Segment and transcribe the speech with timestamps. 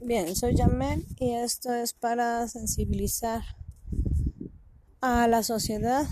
[0.00, 3.42] Bien, soy Yamel y esto es para sensibilizar
[5.00, 6.06] a la sociedad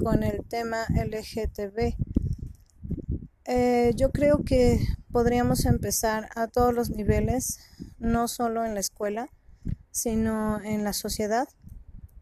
[0.00, 1.96] con el tema LGTB.
[3.46, 4.78] Eh, yo creo que
[5.10, 7.58] podríamos empezar a todos los niveles,
[7.98, 9.28] no solo en la escuela,
[9.90, 11.48] sino en la sociedad.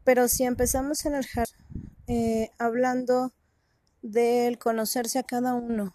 [0.04, 3.34] Pero si empezamos en el jardín, eh, hablando
[4.00, 5.94] del conocerse a cada uno,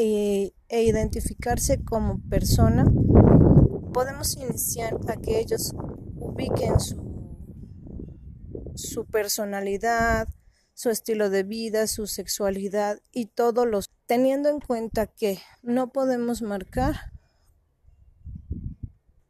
[0.00, 2.84] e, e, identificarse como persona,
[3.92, 5.72] podemos iniciar a que ellos
[6.16, 6.96] ubiquen su,
[8.74, 10.28] su personalidad,
[10.74, 16.42] su estilo de vida, su sexualidad y todos los teniendo en cuenta que no podemos
[16.42, 17.12] marcar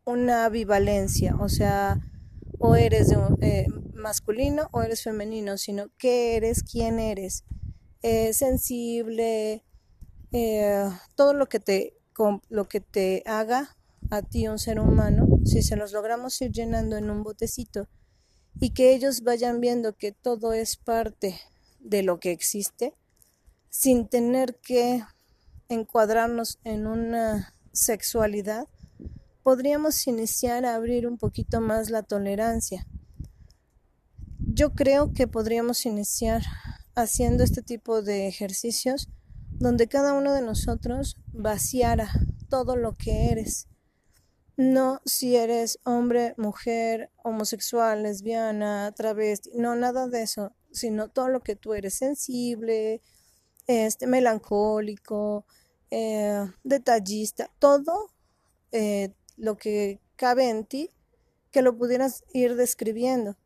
[0.04, 2.00] una bivalencia, o sea,
[2.58, 7.44] o eres de, eh, masculino o eres femenino, sino qué eres, quién eres,
[8.02, 9.64] eh, sensible,
[10.32, 11.94] eh, todo lo que te
[12.48, 13.76] lo que te haga
[14.10, 17.88] a ti un ser humano, si se los logramos ir llenando en un botecito
[18.60, 21.40] y que ellos vayan viendo que todo es parte
[21.78, 22.94] de lo que existe,
[23.70, 25.02] sin tener que
[25.68, 28.66] encuadrarnos en una sexualidad,
[29.42, 32.86] podríamos iniciar a abrir un poquito más la tolerancia.
[34.38, 36.42] Yo creo que podríamos iniciar
[36.96, 39.08] haciendo este tipo de ejercicios
[39.60, 42.10] donde cada uno de nosotros vaciara
[42.48, 43.68] todo lo que eres.
[44.56, 51.40] No si eres hombre, mujer, homosexual, lesbiana, travesti, no nada de eso, sino todo lo
[51.40, 53.02] que tú eres, sensible,
[53.66, 55.44] este, melancólico,
[55.90, 58.10] eh, detallista, todo
[58.72, 60.90] eh, lo que cabe en ti,
[61.50, 63.36] que lo pudieras ir describiendo.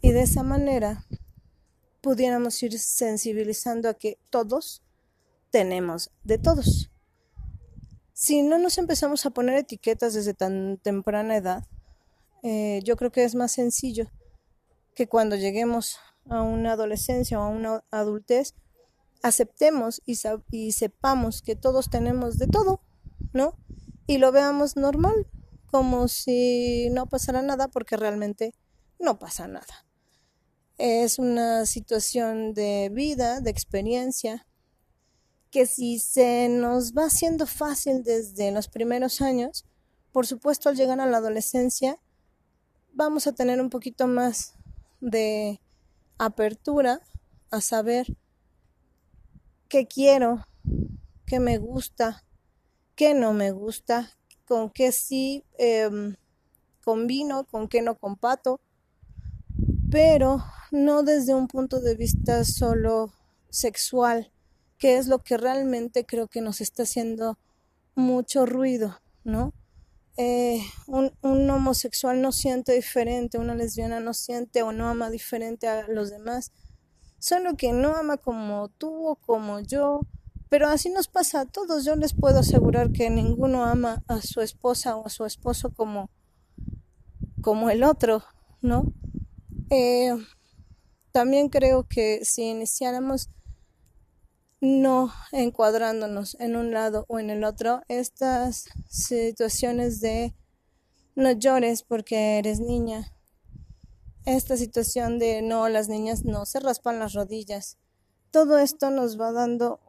[0.00, 1.04] Y de esa manera
[2.00, 4.82] pudiéramos ir sensibilizando a que todos
[5.50, 6.90] tenemos de todos.
[8.12, 11.66] Si no nos empezamos a poner etiquetas desde tan temprana edad,
[12.42, 14.10] eh, yo creo que es más sencillo
[14.94, 15.98] que cuando lleguemos
[16.28, 18.54] a una adolescencia o a una adultez,
[19.22, 20.18] aceptemos y,
[20.50, 22.82] y sepamos que todos tenemos de todo,
[23.32, 23.56] ¿no?
[24.06, 25.26] Y lo veamos normal,
[25.70, 28.54] como si no pasara nada, porque realmente
[28.98, 29.86] no pasa nada.
[30.78, 34.46] Es una situación de vida, de experiencia,
[35.50, 39.64] que si se nos va haciendo fácil desde los primeros años,
[40.12, 41.98] por supuesto al llegar a la adolescencia
[42.92, 44.54] vamos a tener un poquito más
[45.00, 45.60] de
[46.18, 47.00] apertura
[47.50, 48.06] a saber
[49.68, 50.46] qué quiero,
[51.26, 52.24] qué me gusta,
[52.94, 54.10] qué no me gusta,
[54.44, 56.16] con qué sí em,
[56.84, 58.60] combino, con qué no compato,
[59.90, 63.12] pero no desde un punto de vista solo
[63.48, 64.30] sexual,
[64.80, 67.38] que es lo que realmente creo que nos está haciendo
[67.94, 69.52] mucho ruido, ¿no?
[70.16, 75.86] Eh, un, homosexual no siente diferente, una lesbiana no siente o no ama diferente a
[75.86, 76.50] los demás,
[77.18, 80.00] solo que no ama como tú o como yo,
[80.48, 84.40] pero así nos pasa a todos, yo les puedo asegurar que ninguno ama a su
[84.40, 86.08] esposa o a su esposo como,
[87.42, 88.24] como el otro,
[88.62, 88.92] ¿no?
[89.68, 90.16] Eh,
[91.12, 93.28] también creo que si iniciáramos
[94.60, 100.34] no encuadrándonos en un lado o en el otro, estas situaciones de
[101.14, 103.14] no llores porque eres niña,
[104.26, 107.78] esta situación de no, las niñas no se raspan las rodillas,
[108.30, 109.80] todo esto nos va dando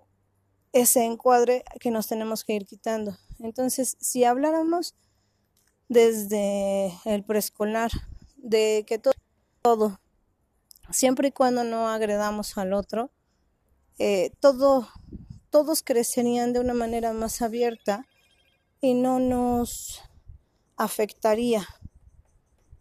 [0.74, 3.18] ese encuadre que nos tenemos que ir quitando.
[3.40, 4.96] Entonces, si habláramos
[5.90, 7.92] desde el preescolar,
[8.42, 9.00] de que
[9.62, 10.00] todo,
[10.90, 13.12] siempre y cuando no agredamos al otro,
[14.04, 14.90] eh, todo,
[15.52, 18.08] todos crecerían de una manera más abierta
[18.82, 20.02] y no nos
[20.76, 21.68] afectaría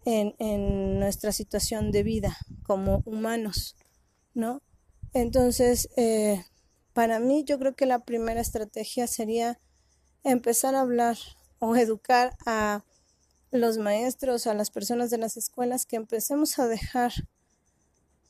[0.07, 3.77] en, en nuestra situación de vida como humanos,
[4.33, 4.63] ¿no?
[5.13, 6.43] Entonces, eh,
[6.95, 9.61] para mí yo creo que la primera estrategia sería
[10.25, 11.19] empezar a hablar
[11.59, 12.83] o educar a
[13.51, 17.13] los maestros, a las personas de las escuelas, que empecemos a dejar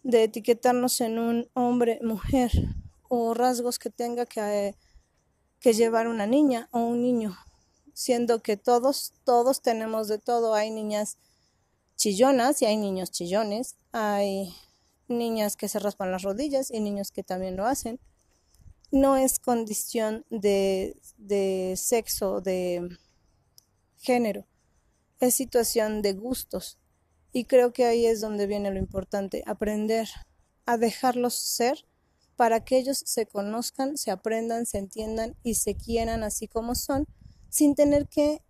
[0.03, 2.51] de etiquetarnos en un hombre, mujer
[3.11, 4.77] o rasgos que tenga que,
[5.59, 7.37] que llevar una niña o un niño,
[7.93, 10.55] siendo que todos, todos tenemos de todo.
[10.55, 11.19] Hay niñas
[11.97, 14.55] chillonas y hay niños chillones, hay
[15.09, 17.99] niñas que se raspan las rodillas y niños que también lo hacen.
[18.93, 22.97] No es condición de, de sexo, de
[23.99, 24.47] género,
[25.19, 26.79] es situación de gustos.
[27.33, 30.09] Y creo que ahí es donde viene lo importante, aprender
[30.65, 31.90] a dejarlos ser
[32.41, 37.07] para que ellos se conozcan, se aprendan, se entiendan y se quieran así como son,
[37.51, 38.41] sin tener que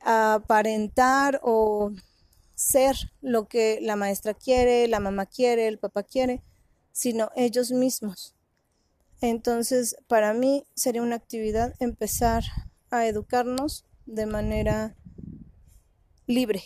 [0.00, 1.92] aparentar o
[2.54, 6.42] ser lo que la maestra quiere, la mamá quiere, el papá quiere,
[6.92, 8.34] sino ellos mismos.
[9.20, 12.42] Entonces, para mí sería una actividad empezar
[12.90, 14.96] a educarnos de manera
[16.26, 16.62] libre.